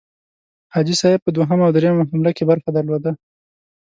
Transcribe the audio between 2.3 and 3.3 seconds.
کې برخه درلوده.